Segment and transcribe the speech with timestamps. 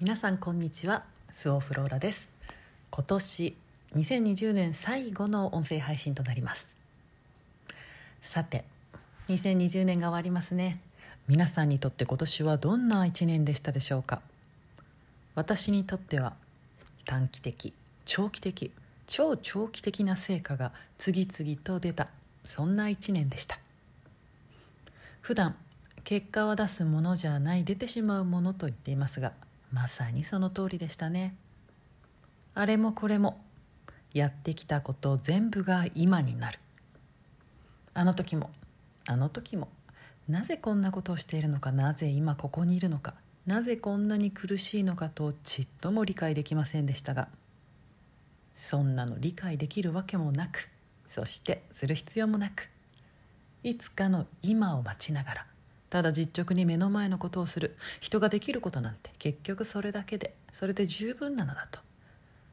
[0.00, 1.02] 皆さんこんにちは。
[1.28, 2.28] スオフローラです。
[2.92, 3.56] 今年
[3.96, 6.68] 2020年最後の音声配信となります。
[8.22, 8.62] さて
[9.26, 10.78] 2020年が終わりますね。
[11.26, 14.22] 皆さんにとって今年はどんな一年でしたでしょうか。
[15.34, 16.34] 私にとっては
[17.04, 17.72] 短期的
[18.04, 18.70] 長期的
[19.08, 22.06] 超長期的な成果が次々と出た
[22.44, 23.58] そんな一年でした。
[25.22, 25.56] 普段
[26.04, 29.32] 結果を出すものじゃない出てしまうものと言っていますが
[29.72, 31.36] まさにその通りでしたね。
[32.54, 33.40] あれもこれも
[34.12, 36.58] やってきたこと全部が今になる。
[37.94, 38.50] あの時も
[39.06, 39.68] あの時も
[40.28, 43.14] なぜこんなことをしているのかなぜ今ここにいるのか
[43.46, 47.28] なぜこんなに苦しいのかとちっとも理解できませんでしたが
[48.52, 50.68] そんなの理解できるわけもなく
[51.08, 52.68] そしてする必要もなく
[53.64, 55.46] いつかの今を待ちながら
[55.90, 57.76] ただ実直に目の前のことをする。
[58.00, 61.80] 人ができることなんて結局それだけでそれで十分なのだと。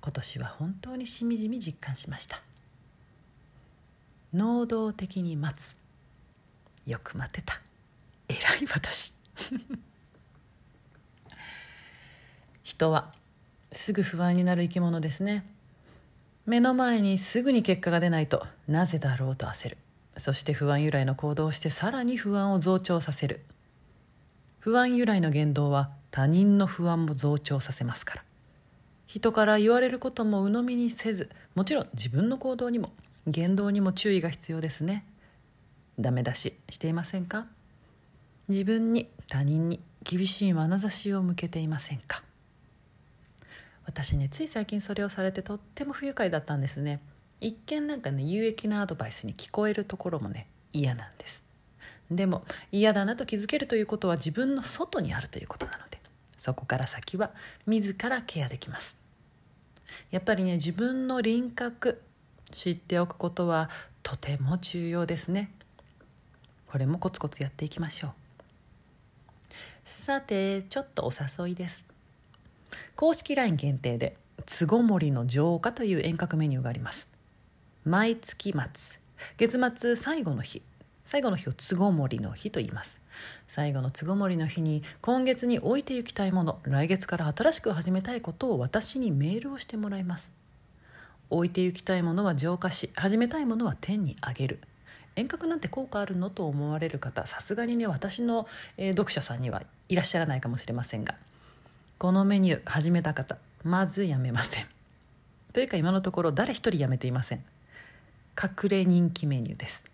[0.00, 2.40] 今年は本当にしみじみ実感しました。
[4.32, 5.76] 能動的に待つ。
[6.86, 7.60] よく待てた。
[8.28, 8.40] 偉い
[8.72, 9.14] 私。
[12.62, 13.12] 人は
[13.72, 15.44] すぐ不安になる生き物ですね。
[16.46, 19.78] 目の前にすぐに結果が出ないとなぜだろうと焦る。
[20.18, 23.40] そして不安由来の行動をしてさらに不安を増長させる。
[24.58, 28.24] 不安由来の言動は他人の不安も増長させますから。
[29.06, 32.92] 人から言われることも鵜呑みにせずもちろん自分の行動にも
[33.26, 35.06] 言動にも注意が必要ですね。
[35.98, 37.46] ダメ出ししていませんか？
[38.48, 42.22] 自分に他人に厳しい眼差しを向けていませんか？
[43.86, 47.00] 私ねつい最近それをされてとっても不愉快だったんですね。
[47.40, 51.42] 一見なんかね有益なアドバイスに聞こえるところもね嫌なんです。
[52.10, 56.00] でも嫌だなと気づけるということは自分の外にあるということなので
[56.38, 57.32] そこから先は
[57.66, 58.96] 自らケアできます。
[60.10, 62.00] やっぱりね自分の輪郭
[62.50, 63.68] 知っておくことは
[64.02, 65.50] とても重要ですね。
[66.66, 68.10] これもコツコツやっていきましょう。
[69.84, 71.84] さてちょっとお誘いです。
[72.96, 77.08] 公式 LINE 限定で「つごもりの浄化」という遠隔メニューがあります。
[77.88, 79.00] 毎月末。
[79.38, 80.60] 月末最後の日。
[81.06, 83.00] 最後の日をつごもりの日と言います。
[83.46, 86.58] 最後のつごもりの日に今月に置いていきたいもの。
[86.64, 90.30] 来月から新しく始めたいことを私にメールをしてもらいます。
[91.30, 94.58] 置いていきたいものは浄化し始めたいものは天にあげる。
[95.16, 101.14] 遠隔なんて効果あるのと思われる方さすがにね私の、えー、読者さんにはいらっしゃらないかもしれませんが。
[101.96, 104.66] このメニュー始めた方まずやめません。
[105.54, 107.42] というか今のところ誰一人やめていません。
[108.40, 109.84] 隠れ人気メニューです。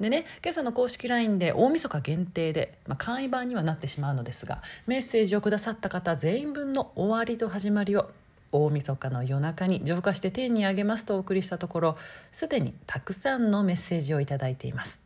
[0.00, 8.10] でね今朝の公式 LINE で大晦日限定で、まあ、簡易版にはなってしまうのですがメッセージをくださった方全員分の終わりと始まりを
[8.50, 11.96] 大晦日の夜中に浄化して天にあげますとお送りしたところ
[12.32, 14.98] すでにたくさんのメッセージを頂いています、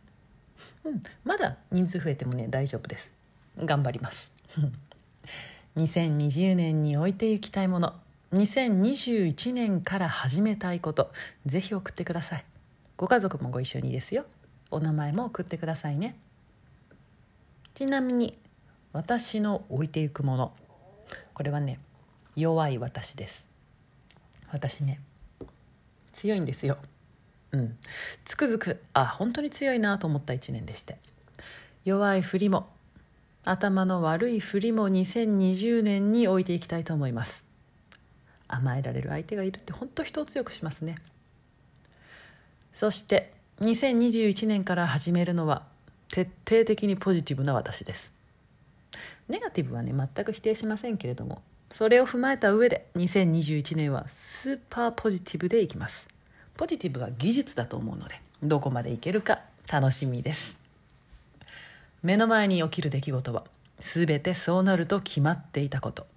[0.84, 3.10] うん、まだ人数増えてもね大丈夫です。
[3.59, 4.31] 頑張ります。
[5.76, 7.94] 2020年に置いていきたいもの。
[8.32, 11.12] 2021年から始めたいこと。
[11.44, 12.44] ぜひ送ってください。
[12.97, 14.25] ご家族もご一緒にですよ。
[14.70, 16.16] お名前も送ってくださいね。
[17.75, 18.38] ちなみに
[18.94, 20.53] 私の置いていくもの。
[21.34, 21.78] これはね
[22.34, 23.44] 弱い私です。
[24.50, 24.99] 私ね
[26.12, 26.78] 強いんですよ。
[27.50, 27.76] うん。
[28.25, 30.97] つくづくあ本当に強いなと思った一年でして。
[31.84, 32.66] 弱いふりも
[33.44, 37.51] 頭の悪いふりも2020年に置いていきたいと思います。
[38.52, 40.96] 甘えられる相手がいるって本当人を強くしますね。
[42.72, 45.62] そして2021年から始めるのは
[46.08, 48.12] 徹底的にポジティブな私です。
[49.28, 51.40] ネガティブはね全く否定しませんけれども
[51.70, 56.06] それを踏まえた上で2021年はスーパーポジティブでいきます。
[56.54, 59.40] ポジティブは技術だと思うのでどこまでいけるか
[59.70, 60.56] 楽しみです。
[62.02, 63.44] 目の前に起きる出来事は
[63.78, 66.12] 全てそうなると決まっていたこと。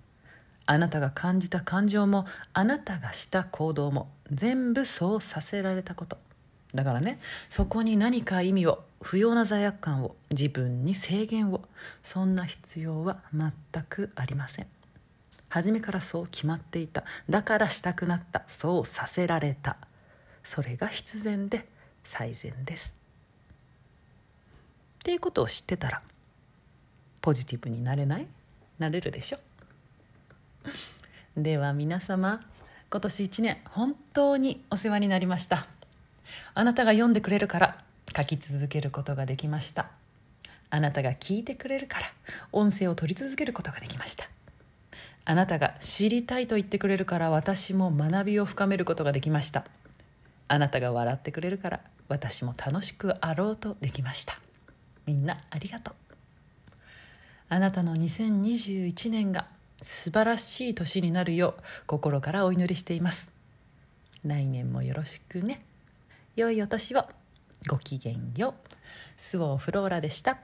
[0.66, 6.18] あなたが感じた感情もあなたがした行動も全部そうさせられたこと。
[6.74, 7.20] だからね
[7.50, 11.62] そこに何か意味を不要な罪悪感を自分に制限を
[12.04, 13.52] そんな必要は全
[13.88, 14.68] くありません。
[15.48, 17.04] 初めからそう決まっていた。
[17.30, 18.44] だからしたくなった。
[18.48, 19.78] そうさせられた。
[20.44, 21.66] それが必然で
[22.04, 22.94] 最善です。
[25.00, 26.02] っていうことを知ってたら
[27.22, 28.28] ポジティブになれない？
[28.80, 29.38] なれるでしょ？
[31.38, 32.42] では皆様
[32.90, 35.68] 今年1年本当にお世話になりました。
[36.54, 37.84] あなたが読んでくれるから
[38.16, 39.90] 書き続けることができました。
[40.70, 42.06] あなたが聞いてくれるから
[42.52, 44.30] 音声を取り続けることができました。
[45.26, 49.66] あなたが知りたいと言ってくれるから私も学びを深めることができました。
[50.48, 54.40] あなたが笑ってくれるから私も楽しくあろうとできました。
[55.06, 55.96] みんなありがとう。
[57.50, 59.48] あなたの2021年が
[59.82, 63.32] 素晴らしい年になるよう心からお祈りしています。
[64.24, 65.64] 来年もよろしくね。
[66.36, 67.06] 良いお年を。
[67.68, 68.74] ごきげんよう。
[69.18, 70.40] スオフローラでした。